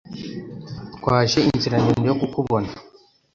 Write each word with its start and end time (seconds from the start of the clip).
Twaje 0.95 1.39
inzira 1.49 1.75
ndende 1.83 2.05
yo 2.09 2.17
kukubona. 2.19 2.69